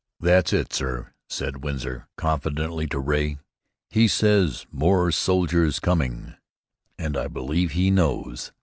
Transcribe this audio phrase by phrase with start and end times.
[0.19, 3.37] "That's it, sir," said Winsor, confidently to Ray.
[3.91, 6.33] "He says 'more soldiers coming,'
[6.97, 8.51] and I believe he knows."